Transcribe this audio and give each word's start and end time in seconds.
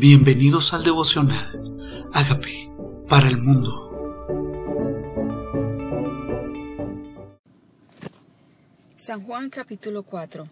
Bienvenidos 0.00 0.72
al 0.72 0.82
devocional. 0.82 2.08
Hágame 2.14 2.72
para 3.06 3.28
el 3.28 3.36
mundo. 3.36 3.68
San 8.96 9.22
Juan 9.24 9.50
capítulo 9.50 10.02
4. 10.02 10.48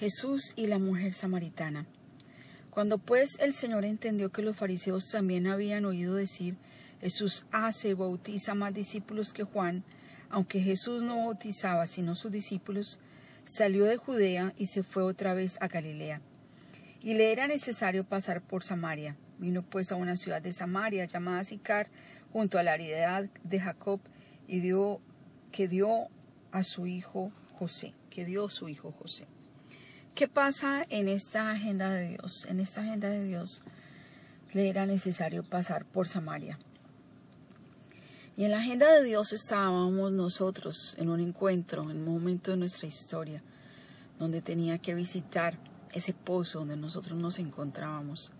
Jesús 0.00 0.54
y 0.56 0.66
la 0.66 0.80
mujer 0.80 1.14
samaritana. 1.14 1.86
Cuando 2.70 2.98
pues 2.98 3.38
el 3.38 3.54
Señor 3.54 3.84
entendió 3.84 4.32
que 4.32 4.42
los 4.42 4.56
fariseos 4.56 5.08
también 5.08 5.46
habían 5.46 5.84
oído 5.84 6.16
decir, 6.16 6.56
Jesús 7.00 7.46
hace 7.52 7.90
y 7.90 7.94
bautiza 7.94 8.56
más 8.56 8.74
discípulos 8.74 9.32
que 9.32 9.44
Juan, 9.44 9.84
aunque 10.30 10.58
Jesús 10.58 11.04
no 11.04 11.26
bautizaba 11.26 11.86
sino 11.86 12.16
sus 12.16 12.32
discípulos, 12.32 12.98
salió 13.44 13.84
de 13.84 13.98
Judea 13.98 14.52
y 14.58 14.66
se 14.66 14.82
fue 14.82 15.04
otra 15.04 15.32
vez 15.32 15.58
a 15.62 15.68
Galilea 15.68 16.20
y 17.04 17.12
le 17.12 17.32
era 17.32 17.46
necesario 17.46 18.02
pasar 18.04 18.40
por 18.40 18.64
Samaria. 18.64 19.14
Vino 19.38 19.62
pues 19.62 19.92
a 19.92 19.96
una 19.96 20.16
ciudad 20.16 20.40
de 20.40 20.54
Samaria 20.54 21.04
llamada 21.04 21.44
Sicar, 21.44 21.88
junto 22.32 22.58
a 22.58 22.62
la 22.62 22.74
heredad 22.74 23.28
de 23.44 23.60
Jacob, 23.60 24.00
y 24.48 24.60
dio 24.60 25.02
que 25.52 25.68
dio 25.68 26.08
a 26.50 26.62
su 26.62 26.86
hijo 26.86 27.30
José, 27.58 27.92
que 28.08 28.24
dio 28.24 28.48
su 28.48 28.70
hijo 28.70 28.90
José. 28.90 29.26
¿Qué 30.14 30.28
pasa 30.28 30.86
en 30.88 31.08
esta 31.08 31.50
agenda 31.50 31.90
de 31.90 32.08
Dios? 32.08 32.46
En 32.48 32.58
esta 32.58 32.80
agenda 32.80 33.10
de 33.10 33.24
Dios 33.24 33.62
le 34.54 34.70
era 34.70 34.86
necesario 34.86 35.44
pasar 35.44 35.84
por 35.84 36.08
Samaria. 36.08 36.58
Y 38.34 38.44
en 38.44 38.50
la 38.50 38.60
agenda 38.60 38.90
de 38.90 39.04
Dios 39.04 39.34
estábamos 39.34 40.10
nosotros 40.10 40.96
en 40.98 41.10
un 41.10 41.20
encuentro, 41.20 41.90
en 41.90 41.98
un 41.98 42.14
momento 42.14 42.50
de 42.50 42.56
nuestra 42.56 42.88
historia, 42.88 43.42
donde 44.18 44.40
tenía 44.40 44.78
que 44.78 44.94
visitar 44.94 45.58
ese 45.94 46.12
pozo 46.12 46.58
donde 46.58 46.76
nosotros 46.76 47.16
nos 47.18 47.38
encontrábamos, 47.38 48.32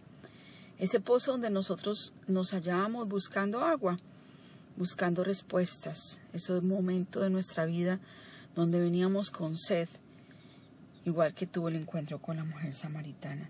ese 0.79 1.01
pozo 1.01 1.33
donde 1.33 1.51
nosotros 1.51 2.13
nos 2.27 2.53
hallábamos 2.53 3.09
buscando 3.09 3.61
agua, 3.61 3.99
buscando 4.77 5.23
respuestas, 5.23 6.21
ese 6.33 6.61
momento 6.61 7.21
de 7.21 7.31
nuestra 7.31 7.65
vida 7.65 8.01
donde 8.57 8.81
veníamos 8.81 9.31
con 9.31 9.57
sed, 9.57 9.89
igual 11.05 11.33
que 11.35 11.47
tuvo 11.47 11.69
el 11.69 11.77
encuentro 11.77 12.21
con 12.21 12.37
la 12.37 12.45
mujer 12.45 12.75
samaritana. 12.75 13.49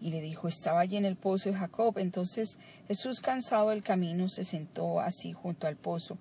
Y 0.00 0.10
le 0.10 0.20
dijo, 0.20 0.48
estaba 0.48 0.80
allí 0.80 0.96
en 0.96 1.04
el 1.04 1.16
pozo 1.16 1.48
de 1.48 1.56
Jacob. 1.56 1.98
Entonces 1.98 2.58
Jesús, 2.88 3.20
cansado 3.20 3.70
del 3.70 3.82
camino, 3.82 4.28
se 4.28 4.44
sentó 4.44 5.00
así 5.00 5.32
junto 5.32 5.66
al 5.68 5.76
pozo. 5.76 6.18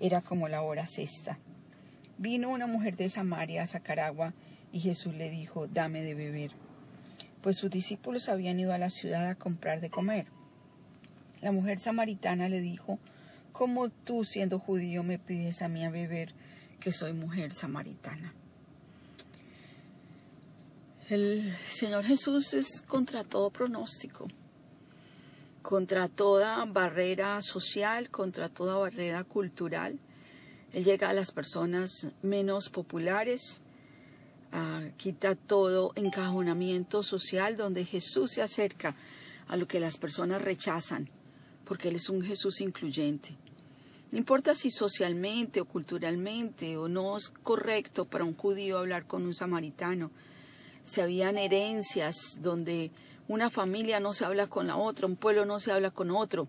Era 0.00 0.20
como 0.20 0.48
la 0.48 0.60
hora 0.62 0.86
sexta. 0.86 1.38
Vino 2.18 2.50
una 2.50 2.66
mujer 2.66 2.96
de 2.96 3.08
Samaria 3.08 3.62
a 3.62 3.66
sacar 3.66 4.00
agua 4.00 4.34
y 4.72 4.80
Jesús 4.80 5.14
le 5.14 5.30
dijo, 5.30 5.68
dame 5.68 6.02
de 6.02 6.14
beber, 6.14 6.52
pues 7.42 7.58
sus 7.58 7.70
discípulos 7.70 8.28
habían 8.28 8.58
ido 8.58 8.72
a 8.72 8.78
la 8.78 8.90
ciudad 8.90 9.26
a 9.28 9.34
comprar 9.34 9.80
de 9.80 9.90
comer. 9.90 10.26
La 11.40 11.52
mujer 11.52 11.78
samaritana 11.78 12.48
le 12.48 12.60
dijo, 12.60 12.98
¿cómo 13.52 13.90
tú 13.90 14.24
siendo 14.24 14.58
judío 14.58 15.02
me 15.02 15.18
pides 15.18 15.60
a 15.62 15.68
mí 15.68 15.84
a 15.84 15.90
beber 15.90 16.32
que 16.80 16.92
soy 16.92 17.12
mujer 17.12 17.52
samaritana? 17.52 18.32
El 21.10 21.52
Señor 21.68 22.04
Jesús 22.04 22.54
es 22.54 22.80
contra 22.80 23.24
todo 23.24 23.50
pronóstico, 23.50 24.28
contra 25.60 26.08
toda 26.08 26.64
barrera 26.64 27.42
social, 27.42 28.08
contra 28.08 28.48
toda 28.48 28.78
barrera 28.78 29.24
cultural. 29.24 29.98
Él 30.72 30.84
llega 30.84 31.10
a 31.10 31.12
las 31.12 31.32
personas 31.32 32.06
menos 32.22 32.70
populares, 32.70 33.60
quita 34.96 35.34
todo 35.34 35.92
encajonamiento 35.96 37.02
social 37.02 37.56
donde 37.56 37.84
Jesús 37.84 38.32
se 38.32 38.42
acerca 38.42 38.94
a 39.48 39.56
lo 39.56 39.66
que 39.66 39.80
las 39.80 39.96
personas 39.96 40.42
rechazan, 40.42 41.08
porque 41.64 41.88
Él 41.88 41.96
es 41.96 42.08
un 42.08 42.22
Jesús 42.22 42.60
incluyente. 42.60 43.36
No 44.10 44.18
importa 44.18 44.54
si 44.54 44.70
socialmente 44.70 45.60
o 45.60 45.64
culturalmente 45.64 46.76
o 46.76 46.86
no 46.86 47.16
es 47.16 47.30
correcto 47.30 48.04
para 48.04 48.24
un 48.24 48.36
judío 48.36 48.78
hablar 48.78 49.06
con 49.06 49.24
un 49.24 49.34
samaritano, 49.34 50.10
si 50.84 51.00
habían 51.00 51.38
herencias 51.38 52.38
donde 52.40 52.90
una 53.28 53.48
familia 53.48 54.00
no 54.00 54.12
se 54.12 54.24
habla 54.24 54.48
con 54.48 54.66
la 54.66 54.76
otra, 54.76 55.06
un 55.06 55.16
pueblo 55.16 55.46
no 55.46 55.60
se 55.60 55.72
habla 55.72 55.90
con 55.90 56.10
otro. 56.10 56.46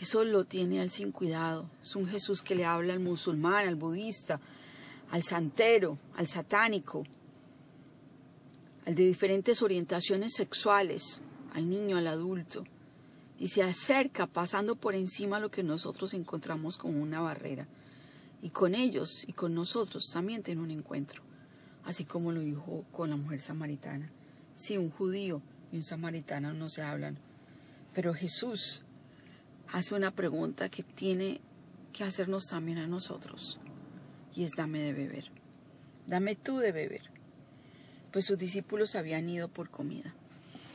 Eso 0.00 0.24
lo 0.24 0.44
tiene 0.44 0.82
él 0.82 0.90
sin 0.90 1.10
cuidado. 1.10 1.70
Es 1.82 1.96
un 1.96 2.06
Jesús 2.06 2.42
que 2.42 2.54
le 2.54 2.66
habla 2.66 2.92
al 2.92 3.00
musulmán, 3.00 3.66
al 3.66 3.76
budista, 3.76 4.40
al 5.10 5.22
santero, 5.22 5.98
al 6.16 6.26
satánico, 6.26 7.04
al 8.84 8.94
de 8.94 9.06
diferentes 9.06 9.62
orientaciones 9.62 10.34
sexuales, 10.34 11.20
al 11.52 11.68
niño, 11.68 11.96
al 11.96 12.06
adulto, 12.06 12.64
y 13.38 13.48
se 13.48 13.62
acerca 13.62 14.26
pasando 14.26 14.76
por 14.76 14.94
encima 14.94 15.40
lo 15.40 15.50
que 15.50 15.62
nosotros 15.62 16.14
encontramos 16.14 16.78
como 16.78 17.02
una 17.02 17.20
barrera. 17.20 17.66
Y 18.42 18.50
con 18.50 18.74
ellos 18.74 19.24
y 19.26 19.32
con 19.32 19.54
nosotros 19.54 20.10
también 20.12 20.42
tiene 20.42 20.62
un 20.62 20.70
encuentro, 20.70 21.22
así 21.84 22.04
como 22.04 22.32
lo 22.32 22.40
dijo 22.40 22.84
con 22.92 23.10
la 23.10 23.16
mujer 23.16 23.40
samaritana. 23.40 24.10
Sí, 24.54 24.76
un 24.78 24.90
judío 24.90 25.42
y 25.72 25.76
un 25.76 25.82
samaritano 25.82 26.52
no 26.52 26.70
se 26.70 26.82
hablan, 26.82 27.18
pero 27.94 28.14
Jesús 28.14 28.82
hace 29.72 29.94
una 29.94 30.10
pregunta 30.10 30.68
que 30.68 30.82
tiene 30.82 31.40
que 31.92 32.04
hacernos 32.04 32.46
también 32.46 32.78
a 32.78 32.86
nosotros 32.86 33.58
y 34.36 34.44
es 34.44 34.52
dame 34.52 34.82
de 34.82 34.92
beber. 34.92 35.24
Dame 36.06 36.36
tú 36.36 36.58
de 36.58 36.70
beber. 36.70 37.10
Pues 38.12 38.26
sus 38.26 38.38
discípulos 38.38 38.94
habían 38.94 39.28
ido 39.28 39.48
por 39.48 39.70
comida. 39.70 40.14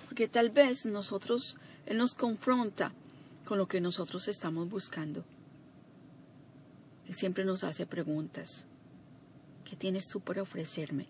Porque 0.09 0.27
tal 0.27 0.49
vez 0.49 0.85
nosotros, 0.85 1.57
Él 1.85 1.97
nos 1.97 2.15
confronta 2.15 2.91
con 3.45 3.57
lo 3.57 3.67
que 3.67 3.79
nosotros 3.79 4.27
estamos 4.27 4.67
buscando. 4.69 5.23
Él 7.07 7.15
siempre 7.15 7.45
nos 7.45 7.63
hace 7.63 7.85
preguntas. 7.85 8.65
¿Qué 9.63 9.75
tienes 9.75 10.07
tú 10.07 10.19
para 10.19 10.41
ofrecerme? 10.41 11.07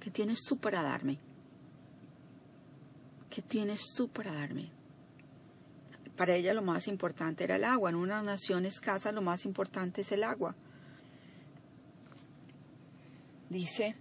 ¿Qué 0.00 0.10
tienes 0.10 0.44
tú 0.44 0.58
para 0.58 0.82
darme? 0.82 1.18
¿Qué 3.30 3.42
tienes 3.42 3.94
tú 3.96 4.08
para 4.08 4.32
darme? 4.32 4.70
Para 6.16 6.34
ella 6.36 6.52
lo 6.52 6.62
más 6.62 6.88
importante 6.88 7.44
era 7.44 7.56
el 7.56 7.64
agua. 7.64 7.90
En 7.90 7.96
una 7.96 8.22
nación 8.22 8.66
escasa 8.66 9.12
lo 9.12 9.22
más 9.22 9.44
importante 9.44 10.02
es 10.02 10.12
el 10.12 10.24
agua. 10.24 10.54
Dice, 13.50 13.94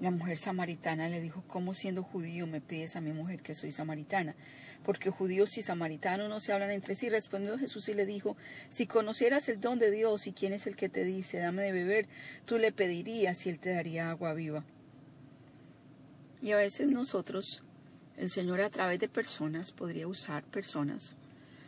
la 0.00 0.10
mujer 0.10 0.38
samaritana 0.38 1.08
le 1.08 1.20
dijo, 1.20 1.42
¿cómo 1.46 1.72
siendo 1.72 2.02
judío 2.02 2.46
me 2.46 2.60
pides 2.60 2.96
a 2.96 3.00
mi 3.00 3.12
mujer 3.12 3.42
que 3.42 3.54
soy 3.54 3.72
samaritana? 3.72 4.34
Porque 4.84 5.10
judíos 5.10 5.56
y 5.58 5.62
samaritanos 5.62 6.28
no 6.28 6.38
se 6.40 6.52
hablan 6.52 6.70
entre 6.70 6.94
sí. 6.94 7.08
Respondió 7.08 7.58
Jesús 7.58 7.88
y 7.88 7.94
le 7.94 8.06
dijo, 8.06 8.36
si 8.68 8.86
conocieras 8.86 9.48
el 9.48 9.60
don 9.60 9.78
de 9.78 9.90
Dios 9.90 10.26
y 10.26 10.32
quién 10.32 10.52
es 10.52 10.66
el 10.66 10.76
que 10.76 10.88
te 10.88 11.04
dice, 11.04 11.38
dame 11.38 11.62
de 11.62 11.72
beber, 11.72 12.08
tú 12.44 12.58
le 12.58 12.72
pedirías 12.72 13.46
y 13.46 13.50
él 13.50 13.58
te 13.58 13.72
daría 13.72 14.10
agua 14.10 14.34
viva. 14.34 14.64
Y 16.42 16.52
a 16.52 16.56
veces 16.56 16.88
nosotros, 16.88 17.64
el 18.16 18.30
Señor 18.30 18.60
a 18.60 18.70
través 18.70 19.00
de 19.00 19.08
personas, 19.08 19.72
podría 19.72 20.06
usar 20.06 20.44
personas 20.44 21.16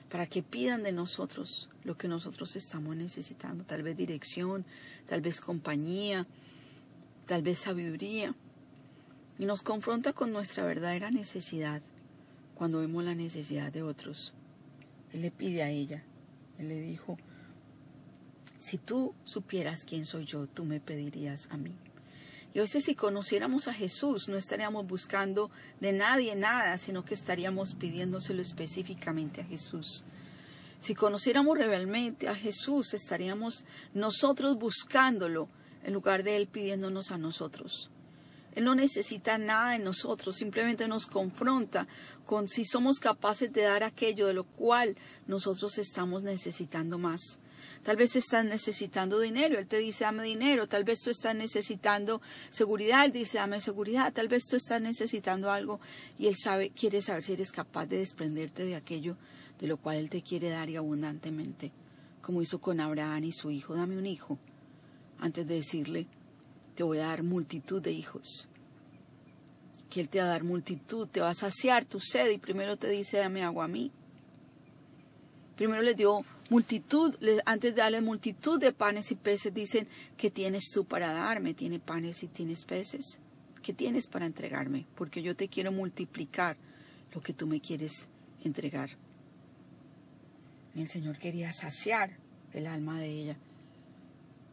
para 0.08 0.26
que 0.26 0.42
pidan 0.42 0.82
de 0.82 0.92
nosotros 0.92 1.68
lo 1.84 1.96
que 1.96 2.08
nosotros 2.08 2.56
estamos 2.56 2.96
necesitando, 2.96 3.64
tal 3.64 3.82
vez 3.82 3.96
dirección, 3.96 4.64
tal 5.06 5.20
vez 5.20 5.40
compañía, 5.40 6.26
tal 7.26 7.42
vez 7.42 7.60
sabiduría, 7.60 8.34
y 9.38 9.44
nos 9.44 9.62
confronta 9.62 10.12
con 10.12 10.32
nuestra 10.32 10.64
verdadera 10.64 11.10
necesidad 11.10 11.82
cuando 12.54 12.80
vemos 12.80 13.04
la 13.04 13.14
necesidad 13.14 13.72
de 13.72 13.82
otros. 13.82 14.34
Él 15.12 15.22
le 15.22 15.30
pide 15.30 15.62
a 15.62 15.70
ella, 15.70 16.02
él 16.58 16.68
le 16.68 16.80
dijo, 16.80 17.18
si 18.58 18.78
tú 18.78 19.14
supieras 19.24 19.84
quién 19.84 20.06
soy 20.06 20.24
yo, 20.24 20.46
tú 20.46 20.64
me 20.64 20.80
pedirías 20.80 21.48
a 21.50 21.56
mí. 21.56 21.74
Y 22.54 22.58
a 22.58 22.62
veces 22.62 22.84
si 22.84 22.94
conociéramos 22.94 23.68
a 23.68 23.74
Jesús, 23.74 24.28
no 24.28 24.36
estaríamos 24.36 24.86
buscando 24.86 25.50
de 25.80 25.92
nadie 25.92 26.34
nada, 26.34 26.78
sino 26.78 27.04
que 27.04 27.14
estaríamos 27.14 27.74
pidiéndoselo 27.74 28.40
específicamente 28.40 29.42
a 29.42 29.44
Jesús. 29.44 30.04
Si 30.80 30.94
conociéramos 30.94 31.58
realmente 31.58 32.28
a 32.28 32.34
Jesús, 32.34 32.94
estaríamos 32.94 33.64
nosotros 33.94 34.56
buscándolo 34.56 35.48
en 35.84 35.92
lugar 35.92 36.22
de 36.22 36.36
Él 36.36 36.46
pidiéndonos 36.46 37.10
a 37.10 37.18
nosotros. 37.18 37.90
Él 38.54 38.64
no 38.64 38.74
necesita 38.74 39.38
nada 39.38 39.72
de 39.72 39.78
nosotros, 39.78 40.36
simplemente 40.36 40.88
nos 40.88 41.06
confronta 41.06 41.86
con 42.24 42.48
si 42.48 42.64
somos 42.64 42.98
capaces 42.98 43.52
de 43.52 43.62
dar 43.62 43.82
aquello 43.82 44.26
de 44.26 44.34
lo 44.34 44.44
cual 44.44 44.96
nosotros 45.26 45.78
estamos 45.78 46.22
necesitando 46.22 46.98
más. 46.98 47.38
Tal 47.82 47.96
vez 47.96 48.16
estás 48.16 48.44
necesitando 48.44 49.20
dinero, 49.20 49.58
Él 49.58 49.66
te 49.66 49.78
dice 49.78 50.04
dame 50.04 50.22
dinero, 50.22 50.66
tal 50.66 50.84
vez 50.84 51.00
tú 51.00 51.10
estás 51.10 51.34
necesitando 51.34 52.20
seguridad, 52.50 53.04
Él 53.04 53.12
dice 53.12 53.38
dame 53.38 53.60
seguridad, 53.60 54.12
tal 54.12 54.28
vez 54.28 54.44
tú 54.46 54.56
estás 54.56 54.80
necesitando 54.80 55.50
algo. 55.50 55.80
Y 56.18 56.26
Él 56.26 56.36
sabe, 56.36 56.70
quiere 56.70 57.02
saber 57.02 57.24
si 57.24 57.32
eres 57.32 57.52
capaz 57.52 57.86
de 57.86 57.98
desprenderte 57.98 58.64
de 58.64 58.76
aquello 58.76 59.16
de 59.58 59.66
lo 59.66 59.76
cual 59.76 59.96
Él 59.96 60.10
te 60.10 60.22
quiere 60.22 60.50
dar 60.50 60.70
y 60.70 60.76
abundantemente, 60.76 61.72
como 62.20 62.42
hizo 62.42 62.60
con 62.60 62.80
Abraham 62.80 63.24
y 63.24 63.32
su 63.32 63.50
hijo, 63.50 63.74
dame 63.74 63.98
un 63.98 64.06
hijo, 64.06 64.38
antes 65.20 65.46
de 65.46 65.56
decirle, 65.56 66.06
te 66.74 66.84
voy 66.84 66.98
a 66.98 67.06
dar 67.06 67.22
multitud 67.24 67.82
de 67.82 67.90
hijos. 67.90 68.48
que 69.90 70.00
Él 70.00 70.08
te 70.08 70.20
va 70.20 70.26
a 70.26 70.28
dar 70.28 70.44
multitud, 70.44 71.08
te 71.08 71.20
va 71.20 71.30
a 71.30 71.34
saciar 71.34 71.84
tu 71.84 71.98
sed. 71.98 72.30
Y 72.30 72.38
primero 72.38 72.76
te 72.76 72.88
dice, 72.88 73.18
dame 73.18 73.42
agua 73.42 73.64
a 73.64 73.68
mí. 73.68 73.90
Primero 75.56 75.82
le 75.82 75.94
dio 75.94 76.24
multitud, 76.50 77.14
antes 77.44 77.74
de 77.74 77.80
darle 77.82 78.00
multitud 78.00 78.60
de 78.60 78.72
panes 78.72 79.10
y 79.10 79.14
peces, 79.14 79.52
dicen, 79.52 79.88
¿qué 80.16 80.30
tienes 80.30 80.70
tú 80.70 80.84
para 80.84 81.12
darme? 81.12 81.54
¿Tiene 81.54 81.78
panes 81.78 82.22
y 82.22 82.28
tienes 82.28 82.64
peces? 82.64 83.18
¿Qué 83.62 83.72
tienes 83.72 84.06
para 84.06 84.26
entregarme? 84.26 84.86
Porque 84.94 85.22
yo 85.22 85.36
te 85.36 85.48
quiero 85.48 85.72
multiplicar 85.72 86.56
lo 87.12 87.20
que 87.20 87.32
tú 87.32 87.46
me 87.46 87.60
quieres 87.60 88.08
entregar. 88.44 88.90
el 90.74 90.88
Señor 90.88 91.18
quería 91.18 91.52
saciar 91.52 92.16
el 92.52 92.66
alma 92.66 93.00
de 93.00 93.10
ella, 93.10 93.36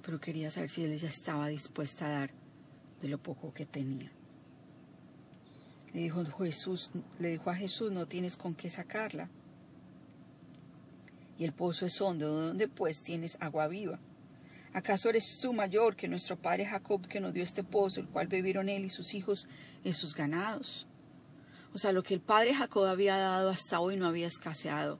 pero 0.01 0.19
quería 0.19 0.51
saber 0.51 0.69
si 0.69 0.83
ella 0.83 1.09
estaba 1.09 1.47
dispuesta 1.47 2.07
a 2.07 2.19
dar 2.19 2.31
de 3.01 3.07
lo 3.07 3.17
poco 3.17 3.53
que 3.53 3.65
tenía. 3.65 4.11
Le 5.93 6.01
dijo 6.01 6.25
Jesús, 6.25 6.91
le 7.19 7.29
dijo 7.29 7.49
a 7.49 7.55
Jesús, 7.55 7.91
no 7.91 8.05
tienes 8.05 8.35
con 8.35 8.53
qué 8.53 8.69
sacarla. 8.69 9.29
Y 11.37 11.43
el 11.43 11.53
pozo 11.53 11.85
es 11.85 11.99
hondo, 12.01 12.29
donde 12.29 12.67
pues 12.67 13.01
tienes 13.01 13.37
agua 13.39 13.67
viva. 13.67 13.99
¿Acaso 14.73 15.09
eres 15.09 15.39
tú 15.41 15.53
mayor 15.53 15.95
que 15.95 16.07
nuestro 16.07 16.35
padre 16.35 16.65
Jacob 16.65 17.07
que 17.07 17.19
nos 17.21 17.33
dio 17.33 17.43
este 17.43 17.63
pozo, 17.63 18.01
el 18.01 18.07
cual 18.07 18.27
bebieron 18.27 18.67
él 18.67 18.85
y 18.85 18.89
sus 18.89 19.13
hijos 19.13 19.47
y 19.83 19.93
sus 19.93 20.15
ganados? 20.15 20.85
O 21.73 21.77
sea, 21.77 21.91
lo 21.91 22.03
que 22.03 22.13
el 22.13 22.21
padre 22.21 22.53
Jacob 22.53 22.85
había 22.85 23.17
dado 23.17 23.49
hasta 23.49 23.79
hoy 23.79 23.97
no 23.97 24.07
había 24.07 24.27
escaseado. 24.27 24.99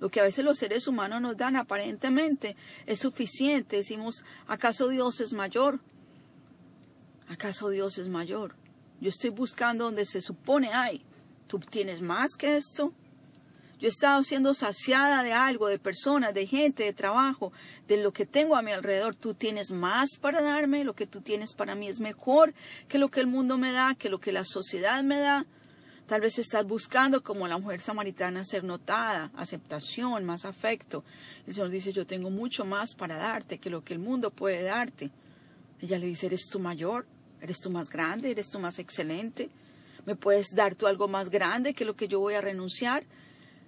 Lo 0.00 0.10
que 0.10 0.18
a 0.18 0.24
veces 0.24 0.44
los 0.44 0.58
seres 0.58 0.88
humanos 0.88 1.22
nos 1.22 1.36
dan 1.36 1.54
aparentemente 1.54 2.56
es 2.86 2.98
suficiente. 2.98 3.76
Decimos, 3.76 4.24
¿acaso 4.48 4.88
Dios 4.88 5.20
es 5.20 5.32
mayor? 5.32 5.78
¿Acaso 7.28 7.68
Dios 7.68 7.98
es 7.98 8.08
mayor? 8.08 8.56
Yo 9.00 9.08
estoy 9.08 9.30
buscando 9.30 9.84
donde 9.84 10.06
se 10.06 10.20
supone 10.20 10.72
hay. 10.72 11.04
¿Tú 11.46 11.60
tienes 11.60 12.00
más 12.00 12.34
que 12.36 12.56
esto? 12.56 12.92
Yo 13.82 13.88
he 13.88 13.90
estado 13.90 14.22
siendo 14.22 14.54
saciada 14.54 15.24
de 15.24 15.32
algo, 15.32 15.66
de 15.66 15.80
personas, 15.80 16.32
de 16.32 16.46
gente, 16.46 16.84
de 16.84 16.92
trabajo, 16.92 17.52
de 17.88 17.96
lo 17.96 18.12
que 18.12 18.26
tengo 18.26 18.54
a 18.54 18.62
mi 18.62 18.70
alrededor. 18.70 19.16
Tú 19.16 19.34
tienes 19.34 19.72
más 19.72 20.18
para 20.20 20.40
darme, 20.40 20.84
lo 20.84 20.94
que 20.94 21.08
tú 21.08 21.20
tienes 21.20 21.52
para 21.52 21.74
mí 21.74 21.88
es 21.88 21.98
mejor 21.98 22.54
que 22.86 22.98
lo 22.98 23.10
que 23.10 23.18
el 23.18 23.26
mundo 23.26 23.58
me 23.58 23.72
da, 23.72 23.96
que 23.96 24.08
lo 24.08 24.20
que 24.20 24.30
la 24.30 24.44
sociedad 24.44 25.02
me 25.02 25.18
da. 25.18 25.46
Tal 26.06 26.20
vez 26.20 26.38
estás 26.38 26.64
buscando, 26.64 27.24
como 27.24 27.48
la 27.48 27.58
mujer 27.58 27.80
samaritana, 27.80 28.44
ser 28.44 28.62
notada, 28.62 29.32
aceptación, 29.34 30.24
más 30.24 30.44
afecto. 30.44 31.02
El 31.48 31.54
Señor 31.54 31.70
dice, 31.70 31.92
yo 31.92 32.06
tengo 32.06 32.30
mucho 32.30 32.64
más 32.64 32.94
para 32.94 33.16
darte 33.16 33.58
que 33.58 33.68
lo 33.68 33.82
que 33.82 33.94
el 33.94 33.98
mundo 33.98 34.30
puede 34.30 34.62
darte. 34.62 35.10
Ella 35.80 35.98
le 35.98 36.06
dice, 36.06 36.26
¿eres 36.26 36.48
tú 36.48 36.60
mayor? 36.60 37.04
¿Eres 37.40 37.58
tú 37.58 37.68
más 37.68 37.90
grande? 37.90 38.30
¿Eres 38.30 38.48
tú 38.48 38.60
más 38.60 38.78
excelente? 38.78 39.50
¿Me 40.06 40.14
puedes 40.14 40.50
dar 40.54 40.76
tú 40.76 40.86
algo 40.86 41.08
más 41.08 41.30
grande 41.30 41.74
que 41.74 41.84
lo 41.84 41.96
que 41.96 42.06
yo 42.06 42.20
voy 42.20 42.34
a 42.34 42.40
renunciar? 42.40 43.02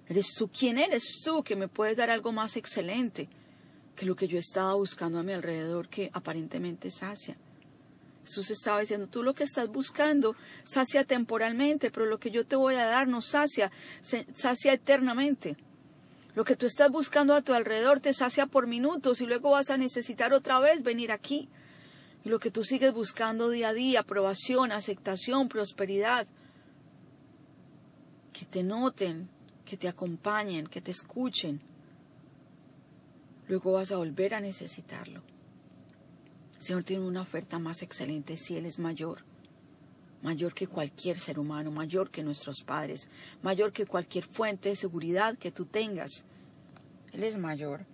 ¿Eres 0.07 0.33
tú 0.35 0.49
quién 0.49 0.77
eres 0.77 1.21
tú 1.23 1.43
que 1.43 1.55
me 1.55 1.67
puedes 1.67 1.97
dar 1.97 2.09
algo 2.09 2.31
más 2.31 2.57
excelente 2.57 3.27
que 3.95 4.05
lo 4.05 4.15
que 4.15 4.27
yo 4.27 4.37
estaba 4.37 4.75
buscando 4.75 5.19
a 5.19 5.23
mi 5.23 5.33
alrededor 5.33 5.89
que 5.89 6.11
aparentemente 6.13 6.91
sacia? 6.91 7.37
Jesús 8.23 8.49
estaba 8.51 8.79
diciendo, 8.79 9.07
tú 9.07 9.21
lo 9.21 9.35
que 9.35 9.43
estás 9.43 9.69
buscando 9.69 10.35
sacia 10.63 11.03
temporalmente, 11.03 11.91
pero 11.91 12.07
lo 12.07 12.19
que 12.19 12.31
yo 12.31 12.45
te 12.45 12.55
voy 12.55 12.75
a 12.75 12.85
dar 12.85 13.07
no 13.07 13.21
sacia, 13.21 13.71
sacia 14.01 14.73
eternamente. 14.73 15.57
Lo 16.33 16.43
que 16.43 16.55
tú 16.55 16.65
estás 16.65 16.91
buscando 16.91 17.33
a 17.33 17.41
tu 17.41 17.53
alrededor 17.53 17.99
te 17.99 18.13
sacia 18.13 18.47
por 18.47 18.67
minutos 18.67 19.21
y 19.21 19.25
luego 19.25 19.51
vas 19.51 19.69
a 19.69 19.77
necesitar 19.77 20.33
otra 20.33 20.59
vez 20.59 20.83
venir 20.83 21.11
aquí. 21.11 21.49
Y 22.25 22.29
lo 22.29 22.39
que 22.39 22.49
tú 22.49 22.63
sigues 22.63 22.93
buscando 22.93 23.49
día 23.49 23.69
a 23.69 23.73
día, 23.73 23.99
aprobación, 24.01 24.71
aceptación, 24.71 25.47
prosperidad, 25.47 26.27
que 28.33 28.45
te 28.45 28.63
noten, 28.63 29.29
que 29.65 29.77
te 29.77 29.87
acompañen, 29.87 30.67
que 30.67 30.81
te 30.81 30.91
escuchen, 30.91 31.59
luego 33.47 33.73
vas 33.73 33.91
a 33.91 33.97
volver 33.97 34.33
a 34.35 34.39
necesitarlo. 34.39 35.21
Señor 36.59 36.83
tiene 36.83 37.05
una 37.05 37.21
oferta 37.21 37.59
más 37.59 37.81
excelente 37.81 38.37
si 38.37 38.55
Él 38.55 38.65
es 38.65 38.79
mayor, 38.79 39.25
mayor 40.21 40.53
que 40.53 40.67
cualquier 40.67 41.19
ser 41.19 41.37
humano, 41.39 41.71
mayor 41.71 42.09
que 42.09 42.23
nuestros 42.23 42.61
padres, 42.61 43.09
mayor 43.43 43.71
que 43.73 43.85
cualquier 43.85 44.23
fuente 44.23 44.69
de 44.69 44.75
seguridad 44.75 45.37
que 45.37 45.51
tú 45.51 45.65
tengas. 45.65 46.25
Él 47.11 47.23
es 47.23 47.37
mayor. 47.37 47.85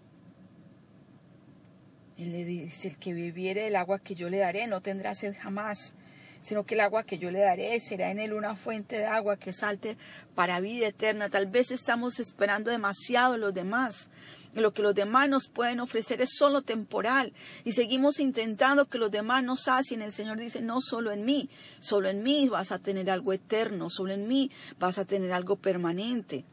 Él 2.18 2.32
le 2.32 2.46
dice, 2.46 2.90
el 2.90 2.98
que 2.98 3.14
bebiere 3.14 3.68
el 3.68 3.76
agua 3.76 4.00
que 4.00 4.16
yo 4.16 4.30
le 4.30 4.38
daré 4.38 4.68
no 4.68 4.82
tendrá 4.82 5.16
sed 5.16 5.36
jamás 5.38 5.96
sino 6.42 6.66
que 6.66 6.74
el 6.74 6.82
agua 6.82 7.04
que 7.04 7.20
yo 7.20 7.32
le 7.32 7.40
daré 7.40 7.80
será 7.80 8.10
en 8.10 8.20
él 8.20 8.34
una 8.34 8.56
fuente 8.56 8.98
de 8.98 9.06
agua 9.06 9.38
que 9.38 9.54
salte 9.54 9.98
para 10.36 10.60
vida 10.60 10.88
eterna. 10.88 11.30
Tal 11.30 11.46
vez 11.46 11.72
estamos 11.72 12.20
esperando 12.20 12.72
demasiado 12.72 13.34
de 13.34 13.40
los 13.40 13.54
demás. 13.54 14.10
lo 14.54 14.74
que 14.74 14.82
los 14.82 14.94
demás 14.94 15.30
nos 15.30 15.48
pueden 15.48 15.80
ofrecer 15.80 16.20
es 16.20 16.32
solo 16.36 16.62
temporal 16.62 17.32
y 17.64 17.72
seguimos 17.72 18.20
intentando 18.20 18.90
que 18.90 18.98
los 18.98 19.10
demás 19.10 19.46
nos 19.46 19.70
hacen. 19.70 20.02
El 20.02 20.12
Señor 20.12 20.40
dice, 20.40 20.62
no 20.62 20.82
solo 20.82 21.12
en 21.12 21.24
mí, 21.24 21.50
solo 21.80 22.10
en 22.10 22.22
mí 22.22 22.50
vas 22.50 22.74
a 22.74 22.80
tener 22.80 23.10
algo 23.10 23.32
eterno, 23.32 23.90
solo 23.90 24.12
en 24.12 24.28
mí 24.28 24.52
vas 24.78 24.98
a 24.98 25.06
tener 25.06 25.32
algo 25.32 25.56
permanente, 25.56 26.44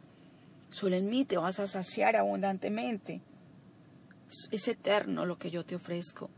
solo 0.71 0.95
en 0.95 1.09
mí 1.09 1.25
te 1.25 1.39
vas 1.39 1.59
a 1.59 1.67
saciar 1.67 2.15
abundantemente. 2.15 3.21
Es 4.53 4.69
eterno 4.69 5.25
lo 5.27 5.39
que 5.39 5.51
yo 5.51 5.65
te 5.65 5.75
ofrezco, 5.75 6.31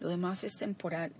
lo 0.00 0.08
demás 0.10 0.44
es 0.44 0.58
temporal. 0.58 1.12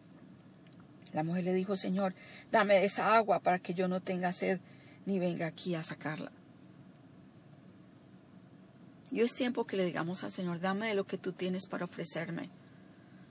La 1.12 1.22
mujer 1.22 1.44
le 1.44 1.54
dijo, 1.54 1.76
Señor, 1.76 2.14
dame 2.50 2.84
esa 2.84 3.16
agua 3.16 3.40
para 3.40 3.58
que 3.58 3.74
yo 3.74 3.88
no 3.88 4.00
tenga 4.00 4.32
sed 4.32 4.60
ni 5.06 5.18
venga 5.18 5.46
aquí 5.46 5.74
a 5.74 5.82
sacarla. 5.82 6.32
Yo 9.10 9.24
es 9.24 9.34
tiempo 9.34 9.64
que 9.64 9.76
le 9.76 9.86
digamos 9.86 10.22
al 10.22 10.32
Señor, 10.32 10.60
dame 10.60 10.88
de 10.88 10.94
lo 10.94 11.06
que 11.06 11.16
tú 11.16 11.32
tienes 11.32 11.66
para 11.66 11.86
ofrecerme. 11.86 12.50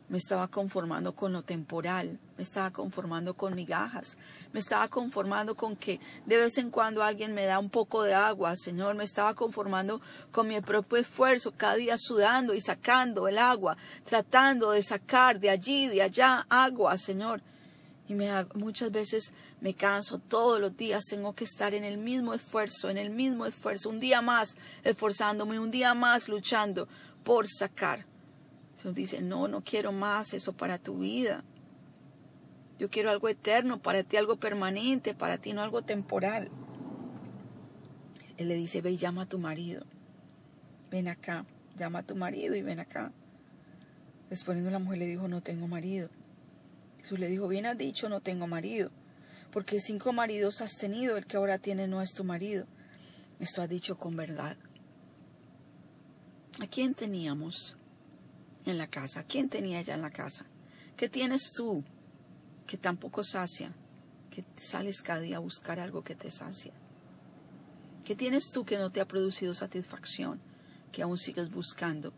Me 0.10 0.18
estaba 0.18 0.48
conformando 0.48 1.14
con 1.14 1.34
lo 1.34 1.44
temporal, 1.44 2.18
me 2.38 2.44
estaba 2.44 2.72
conformando 2.72 3.36
con 3.36 3.54
migajas, 3.54 4.18
me 4.54 4.60
estaba 4.60 4.88
conformando 4.88 5.56
con 5.56 5.76
que 5.76 6.00
de 6.26 6.38
vez 6.38 6.58
en 6.58 6.72
cuando 6.72 7.04
alguien 7.04 7.36
me 7.36 7.46
da 7.46 7.60
un 7.60 7.70
poco 7.70 8.04
de 8.04 8.14
agua, 8.14 8.56
Señor, 8.56 8.96
me 8.96 9.04
estaba 9.04 9.36
conformando 9.36 10.02
con 10.32 10.48
mi 10.48 10.60
propio 10.62 10.98
esfuerzo, 10.98 11.54
cada 11.58 11.76
día 11.76 11.98
sudando 11.98 12.54
y 12.54 12.62
sacando 12.62 13.28
el 13.28 13.38
agua, 13.38 13.78
tratando 14.06 14.72
de 14.72 14.82
sacar 14.82 15.40
de 15.40 15.50
allí, 15.50 15.88
de 15.88 16.02
allá 16.02 16.48
agua, 16.50 16.98
Señor. 16.98 17.44
Y 18.08 18.16
me, 18.16 18.30
muchas 18.54 18.92
veces 18.92 19.34
me 19.60 19.74
canso, 19.74 20.20
todos 20.20 20.62
los 20.62 20.78
días 20.78 21.06
tengo 21.06 21.34
que 21.34 21.44
estar 21.44 21.74
en 21.74 21.84
el 21.84 21.98
mismo 21.98 22.34
esfuerzo, 22.34 22.90
en 22.90 22.98
el 22.98 23.10
mismo 23.10 23.46
esfuerzo, 23.46 23.90
un 23.90 24.00
día 24.00 24.22
más 24.22 24.56
esforzándome, 24.84 25.60
un 25.60 25.72
día 25.72 25.94
más 25.94 26.30
luchando 26.30 26.88
por 27.24 27.48
sacar. 27.50 28.06
Dios 28.82 28.94
dice, 28.94 29.22
no, 29.22 29.48
no 29.48 29.62
quiero 29.62 29.92
más 29.92 30.34
eso 30.34 30.54
para 30.54 30.78
tu 30.78 31.00
vida. 31.00 31.44
Yo 32.80 32.90
quiero 32.90 33.10
algo 33.10 33.28
eterno, 33.28 33.82
para 33.82 34.04
ti 34.04 34.18
algo 34.18 34.38
permanente, 34.38 35.14
para 35.14 35.38
ti 35.38 35.52
no 35.52 35.62
algo 35.62 35.82
temporal. 35.82 36.50
Él 38.38 38.48
le 38.48 38.56
dice, 38.56 38.82
ve 38.82 38.92
y 38.92 38.98
llama 38.98 39.24
a 39.24 39.26
tu 39.26 39.40
marido. 39.40 39.84
Ven 40.92 41.08
acá, 41.08 41.46
llama 41.76 42.00
a 42.00 42.04
tu 42.04 42.16
marido 42.16 42.56
y 42.56 42.62
ven 42.62 42.80
acá. 42.80 43.12
Respondiendo 44.30 44.72
la 44.72 44.80
mujer 44.80 45.00
le 45.00 45.08
dijo, 45.08 45.28
no 45.28 45.42
tengo 45.42 45.68
marido. 45.68 46.10
Jesús 47.08 47.20
le 47.20 47.30
dijo, 47.30 47.48
bien 47.48 47.66
has 47.66 47.78
dicho, 47.78 48.10
no 48.10 48.20
tengo 48.20 48.48
marido, 48.48 48.92
porque 49.54 49.80
cinco 49.80 50.12
maridos 50.12 50.60
has 50.60 50.76
tenido, 50.76 51.16
el 51.16 51.26
que 51.26 51.38
ahora 51.38 51.58
tiene 51.58 51.88
no 51.88 52.02
es 52.02 52.12
tu 52.12 52.26
marido. 52.26 52.68
Esto 53.40 53.62
ha 53.62 53.68
dicho 53.68 53.98
con 53.98 54.18
verdad. 54.18 54.58
¿A 56.60 56.68
quién 56.68 56.94
teníamos 56.96 57.78
en 58.66 58.78
la 58.78 58.88
casa? 58.88 59.22
¿A 59.22 59.24
quién 59.24 59.48
tenía 59.48 59.80
ella 59.80 59.94
en 59.94 60.02
la 60.02 60.12
casa? 60.12 60.48
¿Qué 60.98 61.08
tienes 61.08 61.54
tú 61.54 61.82
que 62.66 62.76
tampoco 62.76 63.24
sacia? 63.24 63.72
Que 64.30 64.44
sales 64.58 65.02
cada 65.02 65.22
día 65.22 65.38
a 65.38 65.40
buscar 65.40 65.80
algo 65.80 66.04
que 66.04 66.14
te 66.14 66.30
sacia. 66.30 66.74
¿Qué 68.04 68.18
tienes 68.18 68.52
tú 68.52 68.66
que 68.66 68.78
no 68.78 68.90
te 68.90 69.00
ha 69.00 69.08
producido 69.08 69.56
satisfacción? 69.56 70.42
Que 70.92 71.04
aún 71.04 71.18
sigues 71.18 71.52
buscando 71.52 72.12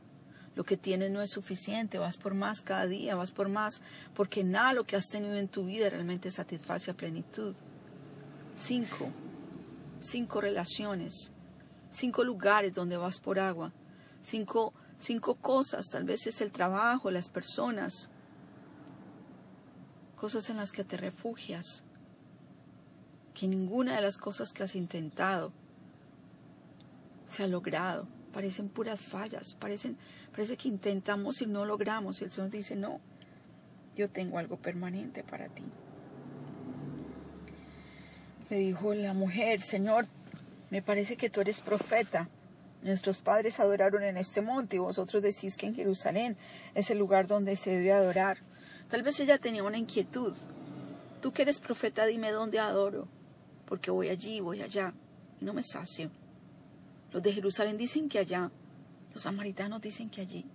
lo 0.55 0.63
que 0.63 0.77
tienes 0.77 1.11
no 1.11 1.21
es 1.21 1.31
suficiente, 1.31 1.99
vas 1.99 2.17
por 2.17 2.33
más 2.33 2.61
cada 2.61 2.87
día, 2.87 3.15
vas 3.15 3.31
por 3.31 3.49
más, 3.49 3.81
porque 4.13 4.43
nada 4.43 4.73
lo 4.73 4.83
que 4.83 4.95
has 4.95 5.07
tenido 5.07 5.35
en 5.35 5.47
tu 5.47 5.65
vida 5.65 5.89
realmente 5.89 6.31
satisface 6.31 6.91
a 6.91 6.95
plenitud. 6.95 7.55
Cinco, 8.55 9.09
cinco 10.01 10.41
relaciones, 10.41 11.31
cinco 11.91 12.23
lugares 12.23 12.73
donde 12.73 12.97
vas 12.97 13.19
por 13.19 13.39
agua, 13.39 13.73
cinco, 14.21 14.73
cinco 14.97 15.35
cosas, 15.35 15.89
tal 15.89 16.03
vez 16.03 16.27
es 16.27 16.41
el 16.41 16.51
trabajo, 16.51 17.11
las 17.11 17.29
personas, 17.29 18.09
cosas 20.15 20.49
en 20.49 20.57
las 20.57 20.71
que 20.71 20.83
te 20.83 20.97
refugias, 20.97 21.85
que 23.33 23.47
ninguna 23.47 23.95
de 23.95 24.01
las 24.01 24.17
cosas 24.17 24.51
que 24.51 24.63
has 24.63 24.75
intentado 24.75 25.53
se 27.27 27.43
ha 27.43 27.47
logrado, 27.47 28.07
parecen 28.33 28.67
puras 28.67 28.99
fallas, 28.99 29.53
parecen 29.53 29.97
Parece 30.31 30.57
que 30.57 30.67
intentamos 30.67 31.41
y 31.41 31.45
no 31.45 31.65
logramos. 31.65 32.21
Y 32.21 32.25
el 32.25 32.31
Señor 32.31 32.49
dice, 32.49 32.75
no, 32.75 32.99
yo 33.95 34.09
tengo 34.09 34.37
algo 34.37 34.57
permanente 34.57 35.23
para 35.23 35.49
ti. 35.49 35.63
Le 38.49 38.57
dijo 38.57 38.93
la 38.93 39.13
mujer, 39.13 39.61
Señor, 39.61 40.07
me 40.69 40.81
parece 40.81 41.17
que 41.17 41.29
tú 41.29 41.41
eres 41.41 41.61
profeta. 41.61 42.29
Nuestros 42.81 43.21
padres 43.21 43.59
adoraron 43.59 44.03
en 44.03 44.17
este 44.17 44.41
monte 44.41 44.77
y 44.77 44.79
vosotros 44.79 45.21
decís 45.21 45.57
que 45.57 45.67
en 45.67 45.75
Jerusalén 45.75 46.37
es 46.75 46.89
el 46.89 46.97
lugar 46.97 47.27
donde 47.27 47.57
se 47.57 47.71
debe 47.71 47.91
adorar. 47.91 48.37
Tal 48.89 49.03
vez 49.03 49.19
ella 49.19 49.37
tenía 49.37 49.63
una 49.63 49.77
inquietud. 49.77 50.33
Tú 51.21 51.33
que 51.33 51.41
eres 51.41 51.59
profeta, 51.59 52.05
dime 52.05 52.31
dónde 52.31 52.59
adoro, 52.59 53.07
porque 53.65 53.91
voy 53.91 54.09
allí, 54.09 54.39
voy 54.39 54.61
allá, 54.61 54.93
y 55.41 55.45
no 55.45 55.53
me 55.53 55.63
sacio. 55.63 56.09
Los 57.11 57.21
de 57.21 57.33
Jerusalén 57.33 57.77
dicen 57.77 58.07
que 58.07 58.19
allá, 58.19 58.51
los 59.13 59.23
samaritanos 59.23 59.81
dicen 59.81 60.09
que 60.09 60.21
allí. 60.21 60.45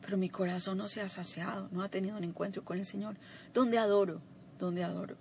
Pero 0.00 0.16
mi 0.16 0.28
corazón 0.28 0.78
no 0.78 0.88
se 0.88 1.00
ha 1.00 1.08
saciado, 1.08 1.68
no 1.72 1.82
ha 1.82 1.88
tenido 1.88 2.16
un 2.16 2.24
encuentro 2.24 2.64
con 2.64 2.78
el 2.78 2.86
Señor. 2.86 3.16
¿Dónde 3.54 3.78
adoro? 3.78 4.20
¿Dónde 4.58 4.82
adoro? 4.82 5.16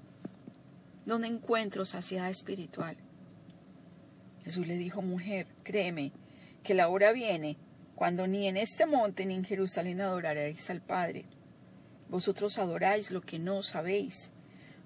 ¿Dónde 1.05 1.27
encuentro 1.27 1.86
saciedad 1.86 2.29
espiritual? 2.29 2.98
Jesús 4.43 4.67
le 4.67 4.77
dijo, 4.77 5.01
mujer, 5.01 5.48
créeme, 5.63 6.12
que 6.63 6.74
la 6.74 6.88
hora 6.89 7.12
viene 7.12 7.57
cuando 7.95 8.27
ni 8.27 8.48
en 8.48 8.57
este 8.57 8.86
monte 8.86 9.25
ni 9.25 9.36
en 9.36 9.43
Jerusalén 9.43 10.01
adoraréis 10.01 10.69
al 10.69 10.81
Padre. 10.81 11.25
Vosotros 12.09 12.57
adoráis 12.57 13.12
lo 13.12 13.21
que 13.21 13.39
no 13.39 13.62
sabéis. 13.62 14.31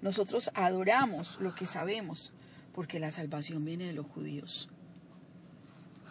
Nosotros 0.02 0.50
adoramos 0.54 1.40
lo 1.40 1.54
que 1.54 1.66
sabemos, 1.66 2.32
porque 2.74 2.98
la 2.98 3.10
salvación 3.10 3.64
viene 3.64 3.86
de 3.86 3.92
los 3.92 4.06
judíos. 4.06 4.68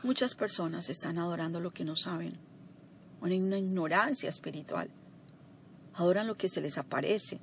Muchas 0.03 0.35
personas 0.35 0.89
están 0.89 1.17
adorando 1.17 1.61
lo 1.61 1.71
que 1.71 1.85
no 1.85 1.95
saben, 1.95 2.37
en 3.23 3.43
una 3.43 3.57
ignorancia 3.57 4.29
espiritual. 4.29 4.89
Adoran 5.93 6.27
lo 6.27 6.35
que 6.35 6.49
se 6.49 6.59
les 6.59 6.77
aparece. 6.77 7.39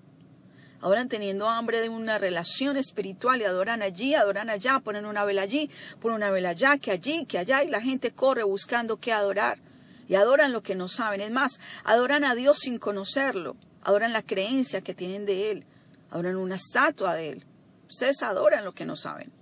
Adoran 0.82 1.08
teniendo 1.08 1.48
hambre 1.48 1.80
de 1.80 1.88
una 1.88 2.18
relación 2.18 2.76
espiritual 2.76 3.40
y 3.40 3.44
adoran 3.44 3.80
allí, 3.80 4.14
adoran 4.14 4.50
allá, 4.50 4.78
ponen 4.80 5.06
una 5.06 5.24
vela 5.24 5.40
allí, 5.40 5.70
ponen 6.02 6.16
una 6.16 6.30
vela 6.30 6.50
allá, 6.50 6.76
que 6.76 6.90
allí, 6.90 7.24
que 7.24 7.38
allá, 7.38 7.64
y 7.64 7.68
la 7.68 7.80
gente 7.80 8.10
corre 8.10 8.42
buscando 8.42 8.98
qué 8.98 9.14
adorar. 9.14 9.58
Y 10.06 10.16
adoran 10.16 10.52
lo 10.52 10.62
que 10.62 10.74
no 10.74 10.88
saben. 10.88 11.22
Es 11.22 11.30
más, 11.30 11.60
adoran 11.82 12.24
a 12.24 12.34
Dios 12.34 12.58
sin 12.58 12.78
conocerlo. 12.78 13.56
Adoran 13.82 14.12
la 14.12 14.22
creencia 14.22 14.82
que 14.82 14.92
tienen 14.92 15.24
de 15.24 15.50
Él. 15.50 15.64
Adoran 16.10 16.36
una 16.36 16.56
estatua 16.56 17.14
de 17.14 17.30
Él. 17.30 17.46
Ustedes 17.88 18.22
adoran 18.22 18.66
lo 18.66 18.72
que 18.72 18.84
no 18.84 18.96
saben. 18.96 19.32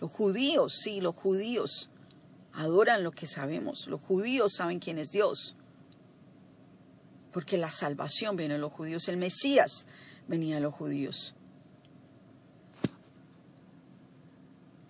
Los 0.00 0.10
judíos, 0.10 0.78
sí, 0.80 1.02
los 1.02 1.14
judíos 1.14 1.89
adoran 2.52 3.04
lo 3.04 3.12
que 3.12 3.26
sabemos. 3.26 3.86
Los 3.86 4.00
judíos 4.00 4.54
saben 4.54 4.78
quién 4.78 4.98
es 4.98 5.10
Dios. 5.10 5.56
Porque 7.32 7.58
la 7.58 7.70
salvación 7.70 8.36
viene 8.36 8.54
de 8.54 8.60
los 8.60 8.72
judíos. 8.72 9.08
El 9.08 9.16
Mesías 9.16 9.86
venía 10.26 10.56
de 10.56 10.60
los 10.60 10.74
judíos. 10.74 11.34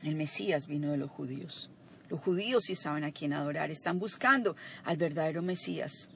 El 0.03 0.15
Mesías 0.15 0.67
vino 0.67 0.91
de 0.91 0.97
los 0.97 1.11
judíos. 1.11 1.71
Los 2.09 2.21
judíos 2.21 2.65
sí 2.65 2.75
saben 2.75 3.05
a 3.05 3.13
quién 3.13 3.33
adorar. 3.33 3.71
Están 3.71 3.99
buscando 3.99 4.57
al 4.85 4.97
verdadero 4.97 5.43
Mesías. 5.43 6.09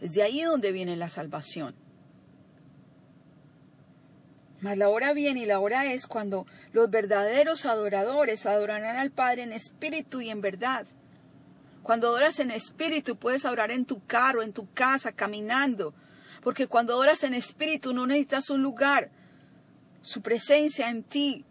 Es 0.00 0.12
de 0.12 0.22
ahí 0.22 0.42
donde 0.42 0.72
viene 0.72 0.96
la 0.96 1.08
salvación. 1.08 1.74
Mas 4.60 4.76
la 4.76 4.88
hora 4.88 5.12
viene 5.12 5.40
y 5.40 5.46
la 5.46 5.60
hora 5.60 5.92
es 5.92 6.06
cuando 6.06 6.46
los 6.72 6.90
verdaderos 6.90 7.64
adoradores 7.64 8.44
adorarán 8.46 8.96
al 8.96 9.10
Padre 9.10 9.42
en 9.42 9.52
espíritu 9.52 10.20
y 10.20 10.30
en 10.30 10.40
verdad. 10.40 10.86
Cuando 11.82 12.08
adoras 12.08 12.40
en 12.40 12.50
espíritu 12.50 13.16
puedes 13.16 13.44
adorar 13.44 13.70
en 13.70 13.84
tu 13.84 14.04
carro, 14.04 14.42
en 14.42 14.52
tu 14.52 14.70
casa, 14.72 15.12
caminando. 15.12 15.94
Porque 16.42 16.66
cuando 16.66 16.94
adoras 16.94 17.22
en 17.22 17.34
espíritu 17.34 17.94
no 17.94 18.06
necesitas 18.06 18.50
un 18.50 18.62
lugar. 18.62 19.10
Su 20.02 20.20
presencia 20.20 20.90
en 20.90 21.02
ti 21.02 21.44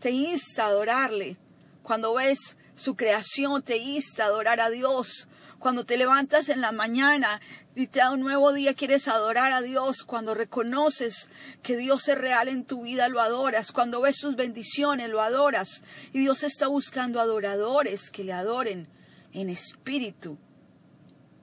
te 0.00 0.10
insta 0.10 0.64
a 0.64 0.68
adorarle. 0.68 1.36
Cuando 1.82 2.14
ves 2.14 2.56
su 2.74 2.96
creación 2.96 3.62
te 3.62 3.76
insta 3.76 4.24
a 4.24 4.26
adorar 4.26 4.60
a 4.60 4.70
Dios. 4.70 5.28
Cuando 5.58 5.84
te 5.84 5.96
levantas 5.96 6.48
en 6.48 6.60
la 6.60 6.72
mañana 6.72 7.40
y 7.78 7.88
te 7.88 7.98
da 7.98 8.10
un 8.10 8.20
nuevo 8.20 8.54
día, 8.54 8.72
quieres 8.72 9.06
adorar 9.06 9.52
a 9.52 9.60
Dios. 9.60 10.02
Cuando 10.02 10.32
reconoces 10.32 11.30
que 11.62 11.76
Dios 11.76 12.08
es 12.08 12.16
real 12.16 12.48
en 12.48 12.64
tu 12.64 12.84
vida, 12.84 13.10
lo 13.10 13.20
adoras. 13.20 13.70
Cuando 13.70 14.00
ves 14.00 14.16
sus 14.16 14.34
bendiciones, 14.34 15.10
lo 15.10 15.20
adoras. 15.20 15.82
Y 16.14 16.20
Dios 16.20 16.42
está 16.42 16.68
buscando 16.68 17.20
adoradores 17.20 18.10
que 18.10 18.24
le 18.24 18.32
adoren 18.32 18.88
en 19.34 19.50
espíritu 19.50 20.38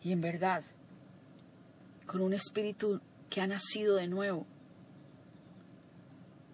y 0.01 0.11
en 0.11 0.21
verdad. 0.21 0.63
Con 2.07 2.21
un 2.21 2.33
espíritu 2.33 2.99
que 3.29 3.39
ha 3.39 3.45
nacido 3.45 3.97
de 3.97 4.07
nuevo. 4.07 4.47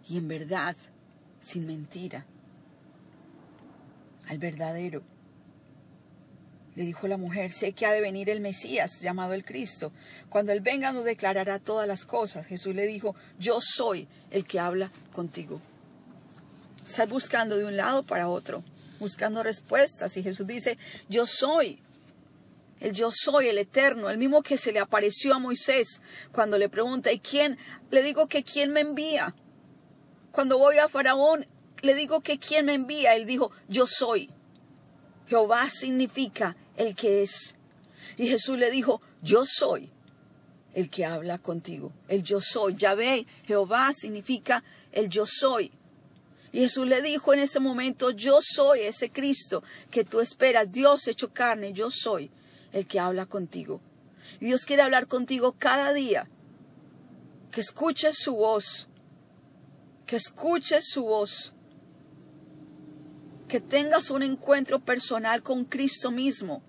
Y 0.10 0.18
en 0.18 0.28
verdad, 0.28 0.76
sin 1.40 1.66
mentira. 1.66 2.26
Al 4.28 4.40
verdadero. 4.40 5.04
Le 6.80 6.86
dijo 6.86 7.10
la 7.10 7.18
mujer, 7.18 7.52
sé 7.52 7.74
que 7.74 7.86
ha 7.86 7.92
de 7.92 8.00
venir 8.00 8.30
el 8.30 8.40
Mesías, 8.40 9.02
llamado 9.02 9.34
el 9.34 9.44
Cristo. 9.44 9.92
Cuando 10.30 10.54
Él 10.54 10.62
venga 10.62 10.94
nos 10.94 11.04
declarará 11.04 11.60
todas 11.60 11.86
las 11.86 12.06
cosas. 12.06 12.46
Jesús 12.48 12.74
le 12.74 12.88
dijo, 12.88 13.18
yo 13.38 13.60
soy 13.60 14.08
el 14.32 14.46
que 14.46 14.62
habla 14.62 14.90
contigo. 15.12 15.60
Estás 16.88 17.10
buscando 17.10 17.58
de 17.58 17.66
un 17.66 17.76
lado 17.76 18.04
para 18.04 18.30
otro, 18.30 18.64
buscando 18.98 19.44
respuestas. 19.44 20.16
Y 20.16 20.24
Jesús 20.24 20.48
dice, 20.48 20.78
yo 21.10 21.26
soy. 21.26 21.82
El 22.80 22.94
yo 22.94 23.12
soy, 23.12 23.50
el 23.50 23.58
eterno, 23.58 24.10
el 24.10 24.18
mismo 24.18 24.42
que 24.42 24.58
se 24.58 24.72
le 24.72 24.80
apareció 24.80 25.34
a 25.34 25.40
Moisés 25.40 26.02
cuando 26.32 26.58
le 26.58 26.70
pregunta, 26.70 27.12
¿y 27.12 27.20
quién? 27.20 27.58
Le 27.92 28.02
digo 28.04 28.30
que 28.30 28.46
quién 28.46 28.72
me 28.72 28.80
envía. 28.80 29.36
Cuando 30.32 30.58
voy 30.58 30.78
a 30.78 30.88
Faraón, 30.88 31.46
le 31.82 31.94
digo 31.94 32.22
que 32.22 32.40
quién 32.40 32.68
me 32.68 32.74
envía. 32.74 33.16
Él 33.16 33.26
dijo, 33.26 33.52
yo 33.68 33.86
soy. 33.86 34.30
Jehová 35.28 35.70
significa 35.70 36.56
el 36.80 36.96
que 36.96 37.22
es. 37.22 37.56
Y 38.18 38.28
Jesús 38.28 38.58
le 38.58 38.72
dijo, 38.72 39.02
yo 39.22 39.46
soy 39.46 39.92
el 40.74 40.90
que 40.90 41.06
habla 41.06 41.38
contigo. 41.38 41.92
El 42.08 42.24
yo 42.24 42.42
soy. 42.42 42.76
Yahvé, 42.76 43.28
Jehová 43.46 43.92
significa 43.94 44.64
el 44.92 45.10
yo 45.10 45.26
soy. 45.28 45.72
Y 46.52 46.60
Jesús 46.60 46.88
le 46.88 47.04
dijo 47.04 47.34
en 47.34 47.42
ese 47.42 47.60
momento, 47.60 48.10
yo 48.10 48.40
soy 48.42 48.80
ese 48.82 49.12
Cristo 49.12 49.62
que 49.92 50.04
tú 50.04 50.20
esperas, 50.20 50.72
Dios 50.72 51.08
hecho 51.08 51.32
carne, 51.32 51.74
yo 51.74 51.92
soy 51.92 52.32
el 52.72 52.88
que 52.88 53.00
habla 53.00 53.28
contigo. 53.28 53.82
Y 54.40 54.46
Dios 54.46 54.66
quiere 54.66 54.82
hablar 54.82 55.08
contigo 55.08 55.56
cada 55.58 55.94
día. 55.94 56.28
Que 57.52 57.62
escuches 57.62 58.18
su 58.18 58.36
voz. 58.36 58.88
Que 60.06 60.16
escuches 60.16 60.88
su 60.90 61.04
voz. 61.04 61.54
Que 63.48 63.60
tengas 63.60 64.10
un 64.12 64.24
encuentro 64.24 64.80
personal 64.80 65.44
con 65.44 65.66
Cristo 65.66 66.10
mismo 66.10 66.64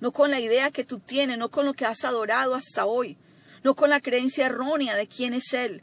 no 0.00 0.12
con 0.12 0.30
la 0.30 0.40
idea 0.40 0.70
que 0.70 0.84
tú 0.84 0.98
tienes, 0.98 1.38
no 1.38 1.50
con 1.50 1.66
lo 1.66 1.74
que 1.74 1.84
has 1.84 2.04
adorado 2.04 2.54
hasta 2.54 2.86
hoy, 2.86 3.16
no 3.62 3.74
con 3.74 3.90
la 3.90 4.00
creencia 4.00 4.46
errónea 4.46 4.96
de 4.96 5.06
quién 5.06 5.34
es 5.34 5.52
Él. 5.52 5.82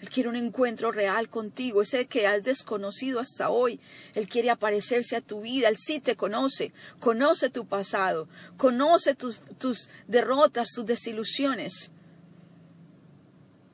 Él 0.00 0.10
quiere 0.10 0.28
un 0.28 0.36
encuentro 0.36 0.92
real 0.92 1.30
contigo, 1.30 1.80
ese 1.80 2.06
que 2.06 2.26
has 2.26 2.42
desconocido 2.42 3.20
hasta 3.20 3.48
hoy. 3.48 3.80
Él 4.14 4.28
quiere 4.28 4.50
aparecerse 4.50 5.16
a 5.16 5.22
tu 5.22 5.40
vida, 5.40 5.68
Él 5.68 5.78
sí 5.78 5.98
te 5.98 6.14
conoce, 6.14 6.72
conoce 7.00 7.48
tu 7.48 7.66
pasado, 7.66 8.28
conoce 8.58 9.14
tus, 9.14 9.38
tus 9.56 9.88
derrotas, 10.06 10.72
tus 10.74 10.84
desilusiones. 10.84 11.90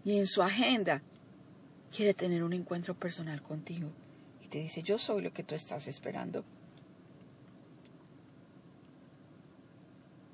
Y 0.05 0.19
en 0.19 0.29
su 0.29 0.41
agenda 0.41 1.03
quiere 1.95 2.15
tener 2.15 2.45
un 2.45 2.53
encuentro 2.53 2.95
personal 2.95 3.43
contigo. 3.43 3.91
Y 4.41 4.47
te 4.47 4.59
dice, 4.59 4.83
yo 4.83 4.99
soy 4.99 5.23
lo 5.23 5.33
que 5.33 5.43
tú 5.43 5.57
estás 5.57 5.89
esperando. 5.89 6.45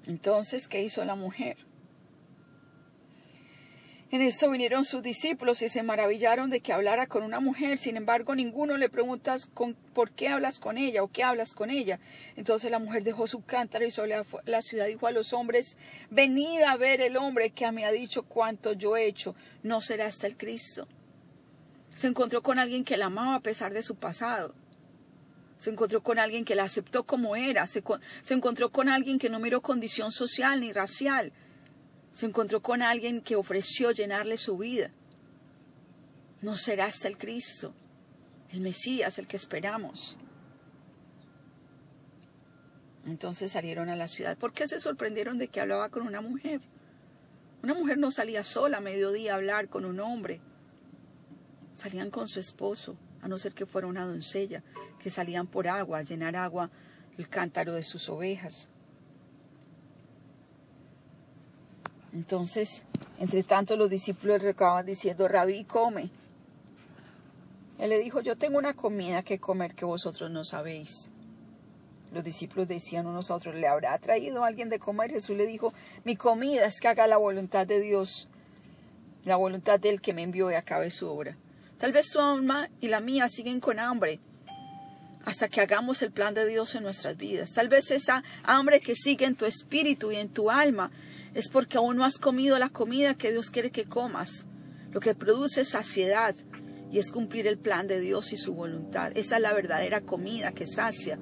Entonces, 0.06 0.68
¿qué 0.68 0.82
hizo 0.82 1.04
la 1.04 1.14
mujer? 1.14 1.56
En 4.12 4.22
esto 4.22 4.48
vinieron 4.48 4.84
sus 4.84 5.02
discípulos 5.02 5.62
y 5.62 5.68
se 5.68 5.82
maravillaron 5.82 6.48
de 6.48 6.60
que 6.60 6.72
hablara 6.72 7.08
con 7.08 7.24
una 7.24 7.40
mujer. 7.40 7.76
Sin 7.76 7.96
embargo, 7.96 8.36
ninguno 8.36 8.76
le 8.76 8.88
pregunta 8.88 9.36
por 9.92 10.12
qué 10.12 10.28
hablas 10.28 10.60
con 10.60 10.78
ella 10.78 11.02
o 11.02 11.08
qué 11.08 11.24
hablas 11.24 11.54
con 11.54 11.70
ella. 11.70 11.98
Entonces 12.36 12.70
la 12.70 12.78
mujer 12.78 13.02
dejó 13.02 13.26
su 13.26 13.44
cántaro 13.44 13.84
y 13.84 13.90
sobre 13.90 14.22
la 14.44 14.62
ciudad 14.62 14.86
dijo 14.86 15.08
a 15.08 15.10
los 15.10 15.32
hombres, 15.32 15.76
venid 16.08 16.62
a 16.62 16.76
ver 16.76 17.00
el 17.00 17.16
hombre 17.16 17.50
que 17.50 17.70
me 17.72 17.84
ha 17.84 17.90
dicho 17.90 18.22
cuánto 18.22 18.74
yo 18.74 18.96
he 18.96 19.06
hecho. 19.06 19.34
No 19.64 19.80
será 19.80 20.06
hasta 20.06 20.28
el 20.28 20.36
Cristo. 20.36 20.86
Se 21.96 22.06
encontró 22.06 22.42
con 22.42 22.60
alguien 22.60 22.84
que 22.84 22.96
la 22.96 23.06
amaba 23.06 23.34
a 23.34 23.40
pesar 23.40 23.72
de 23.72 23.82
su 23.82 23.96
pasado. 23.96 24.54
Se 25.66 25.72
encontró 25.72 26.00
con 26.00 26.20
alguien 26.20 26.44
que 26.44 26.54
la 26.54 26.62
aceptó 26.62 27.02
como 27.02 27.34
era. 27.34 27.66
Se, 27.66 27.82
encontró 28.28 28.70
con 28.70 28.88
alguien 28.88 29.18
que 29.18 29.28
no 29.28 29.40
miró 29.40 29.62
condición 29.62 30.12
social 30.12 30.60
ni 30.60 30.72
racial. 30.72 31.32
Se 32.14 32.24
encontró 32.24 32.62
con 32.62 32.82
alguien 32.82 33.20
que 33.20 33.34
ofreció 33.34 33.90
llenarle 33.90 34.38
su 34.38 34.56
vida. 34.58 34.92
No 36.40 36.56
será 36.56 36.84
hasta 36.84 37.08
el 37.08 37.18
Cristo, 37.18 37.74
el 38.52 38.60
Mesías, 38.60 39.18
el 39.18 39.26
que 39.26 39.36
esperamos. 39.36 40.16
Entonces 43.04 43.50
salieron 43.50 43.88
a 43.88 43.96
la 43.96 44.06
ciudad. 44.06 44.38
¿Por 44.38 44.52
qué 44.52 44.68
se 44.68 44.78
sorprendieron 44.78 45.36
de 45.36 45.48
que 45.48 45.60
hablaba 45.60 45.88
con 45.88 46.06
una 46.06 46.20
mujer? 46.20 46.60
Una 47.64 47.74
mujer 47.74 47.98
no 47.98 48.12
salía 48.12 48.44
sola 48.44 48.76
a 48.76 48.80
mediodía 48.80 49.32
a 49.32 49.34
hablar 49.34 49.68
con 49.68 49.84
un 49.84 49.98
hombre. 49.98 50.40
salían 51.74 52.10
con 52.10 52.28
su 52.28 52.38
esposo, 52.38 52.96
a 53.22 53.28
no 53.28 53.38
ser 53.38 53.52
que 53.52 53.66
fuera 53.66 53.86
una 53.86 54.04
doncella, 54.04 54.62
que 54.98 55.10
salían 55.10 55.46
por 55.46 55.68
agua, 55.68 55.98
a 55.98 56.02
llenar 56.02 56.36
agua 56.36 56.70
el 57.18 57.28
cántaro 57.28 57.72
de 57.74 57.82
sus 57.82 58.08
ovejas. 58.08 58.68
Entonces, 62.12 62.84
entre 63.18 63.42
tanto, 63.42 63.76
los 63.76 63.90
discípulos 63.90 64.42
recaban 64.42 64.86
diciendo, 64.86 65.28
Rabí, 65.28 65.64
come. 65.64 66.10
Él 67.78 67.90
le 67.90 67.98
dijo, 67.98 68.20
yo 68.20 68.36
tengo 68.36 68.56
una 68.56 68.74
comida 68.74 69.22
que 69.22 69.38
comer 69.38 69.74
que 69.74 69.84
vosotros 69.84 70.30
no 70.30 70.44
sabéis. 70.44 71.10
Los 72.12 72.24
discípulos 72.24 72.68
decían 72.68 73.06
unos 73.06 73.30
a 73.30 73.34
otros, 73.34 73.54
¿le 73.54 73.66
habrá 73.66 73.98
traído 73.98 74.44
alguien 74.44 74.70
de 74.70 74.78
comer? 74.78 75.10
Jesús 75.10 75.36
le 75.36 75.44
dijo, 75.44 75.74
mi 76.04 76.16
comida 76.16 76.64
es 76.64 76.80
que 76.80 76.88
haga 76.88 77.06
la 77.06 77.18
voluntad 77.18 77.66
de 77.66 77.80
Dios, 77.80 78.28
la 79.24 79.36
voluntad 79.36 79.78
del 79.78 80.00
que 80.00 80.14
me 80.14 80.22
envió 80.22 80.50
y 80.50 80.54
acabe 80.54 80.90
su 80.90 81.08
obra. 81.08 81.36
Tal 81.78 81.92
vez 81.92 82.08
su 82.08 82.20
alma 82.20 82.70
y 82.80 82.88
la 82.88 83.00
mía 83.00 83.28
siguen 83.28 83.60
con 83.60 83.78
hambre 83.78 84.20
hasta 85.26 85.48
que 85.48 85.60
hagamos 85.60 86.02
el 86.02 86.12
plan 86.12 86.34
de 86.34 86.46
Dios 86.46 86.74
en 86.76 86.84
nuestras 86.84 87.16
vidas. 87.16 87.52
Tal 87.52 87.68
vez 87.68 87.90
esa 87.90 88.22
hambre 88.44 88.80
que 88.80 88.94
sigue 88.94 89.26
en 89.26 89.34
tu 89.34 89.44
espíritu 89.44 90.12
y 90.12 90.16
en 90.16 90.28
tu 90.28 90.50
alma 90.50 90.90
es 91.34 91.48
porque 91.48 91.78
aún 91.78 91.96
no 91.96 92.04
has 92.04 92.18
comido 92.18 92.58
la 92.58 92.68
comida 92.68 93.14
que 93.14 93.32
Dios 93.32 93.50
quiere 93.50 93.70
que 93.70 93.84
comas. 93.84 94.46
Lo 94.92 95.00
que 95.00 95.16
produce 95.16 95.64
saciedad 95.64 96.34
y 96.92 96.98
es 96.98 97.10
cumplir 97.10 97.48
el 97.48 97.58
plan 97.58 97.88
de 97.88 97.98
Dios 97.98 98.32
y 98.32 98.36
su 98.36 98.54
voluntad. 98.54 99.12
Esa 99.16 99.36
es 99.36 99.42
la 99.42 99.52
verdadera 99.52 100.00
comida 100.00 100.52
que 100.52 100.66
sacia. 100.66 101.18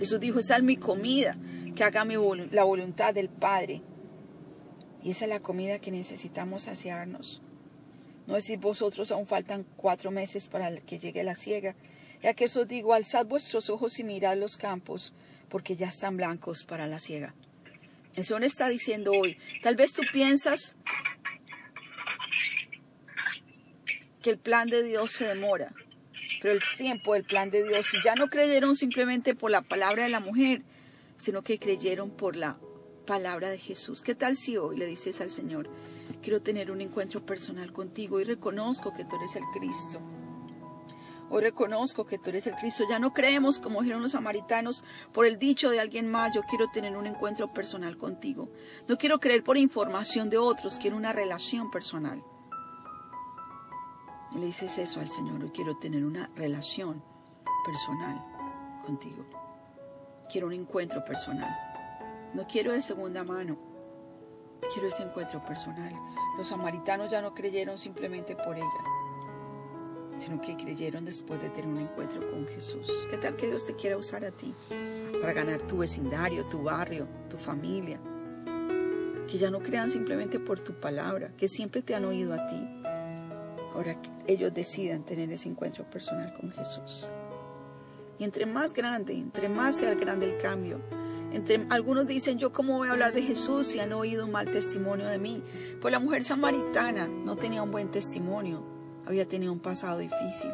Jesús 0.00 0.18
dijo, 0.18 0.40
esa 0.40 0.56
es 0.56 0.64
mi 0.64 0.76
comida, 0.76 1.36
que 1.76 1.84
haga 1.84 2.04
la 2.50 2.64
voluntad 2.64 3.14
del 3.14 3.28
Padre. 3.28 3.82
Y 5.00 5.12
esa 5.12 5.26
es 5.26 5.30
la 5.30 5.40
comida 5.40 5.78
que 5.78 5.92
necesitamos 5.92 6.64
saciarnos. 6.64 7.43
No 8.26 8.34
decir 8.34 8.58
vosotros 8.58 9.10
aún 9.10 9.26
faltan 9.26 9.66
cuatro 9.76 10.10
meses 10.10 10.46
para 10.46 10.74
que 10.76 10.98
llegue 10.98 11.22
la 11.24 11.34
siega. 11.34 11.74
Ya 12.22 12.34
que 12.34 12.46
os 12.46 12.68
digo, 12.68 12.94
alzad 12.94 13.26
vuestros 13.26 13.68
ojos 13.68 13.98
y 13.98 14.04
mirad 14.04 14.38
los 14.38 14.56
campos, 14.56 15.12
porque 15.50 15.76
ya 15.76 15.88
están 15.88 16.16
blancos 16.16 16.64
para 16.64 16.86
la 16.86 16.98
siega. 16.98 17.34
El 18.16 18.24
Señor 18.24 18.44
está 18.44 18.68
diciendo 18.68 19.12
hoy, 19.12 19.36
tal 19.62 19.76
vez 19.76 19.92
tú 19.92 20.02
piensas 20.12 20.76
que 24.22 24.30
el 24.30 24.38
plan 24.38 24.70
de 24.70 24.82
Dios 24.82 25.12
se 25.12 25.26
demora, 25.26 25.74
pero 26.40 26.54
el 26.54 26.62
tiempo 26.78 27.12
del 27.12 27.24
plan 27.24 27.50
de 27.50 27.62
Dios, 27.62 27.86
ya 28.02 28.14
no 28.14 28.28
creyeron 28.28 28.74
simplemente 28.74 29.34
por 29.34 29.50
la 29.50 29.60
palabra 29.60 30.04
de 30.04 30.08
la 30.08 30.20
mujer, 30.20 30.62
sino 31.18 31.42
que 31.42 31.58
creyeron 31.58 32.10
por 32.10 32.36
la 32.36 32.56
palabra 33.06 33.50
de 33.50 33.58
Jesús. 33.58 34.02
¿Qué 34.02 34.14
tal 34.14 34.36
si 34.36 34.56
hoy 34.56 34.78
le 34.78 34.86
dices 34.86 35.20
al 35.20 35.30
Señor, 35.30 35.68
quiero 36.22 36.42
tener 36.42 36.70
un 36.70 36.80
encuentro 36.80 37.24
personal 37.24 37.72
contigo 37.72 38.20
y 38.20 38.24
reconozco 38.24 38.92
que 38.92 39.04
tú 39.04 39.16
eres 39.16 39.36
el 39.36 39.44
Cristo? 39.52 40.00
Hoy 41.30 41.42
reconozco 41.42 42.04
que 42.04 42.18
tú 42.18 42.30
eres 42.30 42.46
el 42.46 42.54
Cristo. 42.54 42.84
Ya 42.88 42.98
no 42.98 43.12
creemos, 43.12 43.58
como 43.58 43.80
dijeron 43.80 44.02
los 44.02 44.12
samaritanos, 44.12 44.84
por 45.12 45.26
el 45.26 45.38
dicho 45.38 45.70
de 45.70 45.80
alguien 45.80 46.10
más. 46.10 46.32
Yo 46.34 46.42
quiero 46.42 46.68
tener 46.68 46.96
un 46.96 47.06
encuentro 47.06 47.52
personal 47.52 47.96
contigo. 47.96 48.48
No 48.86 48.98
quiero 48.98 49.18
creer 49.18 49.42
por 49.42 49.56
información 49.56 50.30
de 50.30 50.38
otros. 50.38 50.76
Quiero 50.76 50.96
una 50.96 51.12
relación 51.12 51.70
personal. 51.70 52.22
Y 54.32 54.38
le 54.38 54.46
dices 54.46 54.78
eso 54.78 55.00
al 55.00 55.08
Señor. 55.08 55.40
Yo 55.40 55.52
quiero 55.52 55.76
tener 55.76 56.04
una 56.04 56.30
relación 56.36 57.02
personal 57.64 58.22
contigo. 58.84 59.24
Quiero 60.30 60.46
un 60.46 60.52
encuentro 60.52 61.04
personal. 61.04 61.50
No 62.34 62.46
quiero 62.46 62.72
de 62.72 62.82
segunda 62.82 63.24
mano. 63.24 63.73
Quiero 64.74 64.88
ese 64.88 65.04
encuentro 65.04 65.42
personal. 65.44 65.94
Los 66.36 66.48
samaritanos 66.48 67.10
ya 67.10 67.22
no 67.22 67.32
creyeron 67.32 67.78
simplemente 67.78 68.36
por 68.36 68.56
ella 68.56 68.66
sino 70.18 70.40
que 70.40 70.56
creyeron 70.56 71.04
después 71.04 71.40
de 71.40 71.50
tener 71.50 71.66
un 71.66 71.78
encuentro 71.78 72.20
con 72.30 72.46
Jesús. 72.46 73.06
¿Qué 73.10 73.18
tal 73.18 73.36
que 73.36 73.46
Dios 73.46 73.66
te 73.66 73.74
quiera 73.74 73.96
usar 73.96 74.24
a 74.24 74.30
ti 74.30 74.54
para 75.20 75.32
ganar 75.32 75.62
tu 75.62 75.78
vecindario, 75.78 76.44
tu 76.46 76.62
barrio, 76.62 77.06
tu 77.28 77.36
familia? 77.36 77.98
Que 79.28 79.38
ya 79.38 79.50
no 79.50 79.60
crean 79.60 79.90
simplemente 79.90 80.38
por 80.38 80.60
tu 80.60 80.74
palabra, 80.74 81.32
que 81.36 81.48
siempre 81.48 81.82
te 81.82 81.94
han 81.94 82.04
oído 82.04 82.34
a 82.34 82.46
ti. 82.46 82.64
Ahora 83.74 83.96
ellos 84.26 84.54
decidan 84.54 85.02
tener 85.02 85.30
ese 85.30 85.48
encuentro 85.48 85.84
personal 85.90 86.32
con 86.34 86.52
Jesús. 86.52 87.08
Y 88.18 88.24
entre 88.24 88.46
más 88.46 88.72
grande, 88.72 89.14
entre 89.14 89.48
más 89.48 89.76
sea 89.76 89.94
grande 89.94 90.32
el 90.32 90.40
cambio, 90.40 90.80
entre, 91.34 91.66
algunos 91.70 92.06
dicen, 92.06 92.38
yo 92.38 92.52
cómo 92.52 92.78
voy 92.78 92.88
a 92.88 92.92
hablar 92.92 93.12
de 93.12 93.22
Jesús 93.22 93.66
si 93.66 93.80
han 93.80 93.92
oído 93.92 94.24
un 94.24 94.32
mal 94.32 94.50
testimonio 94.50 95.06
de 95.06 95.18
mí. 95.18 95.42
Pues 95.80 95.92
la 95.92 95.98
mujer 95.98 96.24
samaritana 96.24 97.06
no 97.06 97.36
tenía 97.36 97.62
un 97.62 97.72
buen 97.72 97.90
testimonio 97.90 98.74
había 99.06 99.28
tenido 99.28 99.52
un 99.52 99.60
pasado 99.60 99.98
difícil 99.98 100.52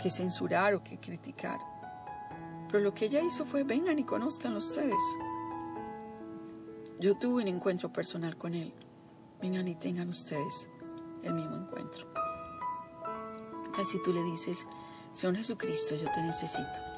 que 0.00 0.10
censurar 0.10 0.74
o 0.74 0.82
que 0.82 0.98
criticar. 0.98 1.60
Pero 2.68 2.82
lo 2.82 2.94
que 2.94 3.06
ella 3.06 3.20
hizo 3.20 3.44
fue, 3.44 3.62
vengan 3.62 3.98
y 3.98 4.04
conozcan 4.04 4.56
ustedes. 4.56 4.96
Yo 6.98 7.16
tuve 7.16 7.42
un 7.42 7.48
encuentro 7.48 7.92
personal 7.92 8.36
con 8.36 8.54
Él. 8.54 8.72
Vengan 9.40 9.68
y 9.68 9.74
tengan 9.74 10.08
ustedes 10.08 10.68
el 11.22 11.34
mismo 11.34 11.56
encuentro. 11.56 12.06
Casi 13.76 14.02
tú 14.02 14.12
le 14.12 14.22
dices, 14.22 14.66
Señor 15.12 15.36
Jesucristo, 15.36 15.96
yo 15.96 16.06
te 16.12 16.22
necesito. 16.22 16.91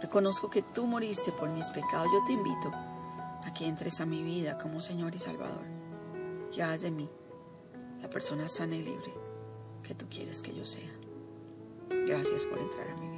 Reconozco 0.00 0.48
que 0.48 0.62
tú 0.62 0.86
moriste 0.86 1.32
por 1.32 1.48
mis 1.48 1.70
pecados. 1.70 2.08
Yo 2.12 2.24
te 2.26 2.32
invito 2.32 2.70
a 2.72 3.52
que 3.52 3.66
entres 3.66 4.00
a 4.00 4.06
mi 4.06 4.22
vida 4.22 4.58
como 4.58 4.80
Señor 4.80 5.14
y 5.14 5.18
Salvador. 5.18 5.64
Ya 6.52 6.72
haz 6.72 6.82
de 6.82 6.90
mí 6.90 7.10
la 8.00 8.08
persona 8.08 8.48
sana 8.48 8.76
y 8.76 8.82
libre 8.82 9.12
que 9.82 9.94
tú 9.94 10.06
quieres 10.08 10.42
que 10.42 10.54
yo 10.54 10.64
sea. 10.64 10.90
Gracias 11.88 12.44
por 12.44 12.58
entrar 12.58 12.88
a 12.88 12.96
mi 12.96 13.08
vida. 13.08 13.17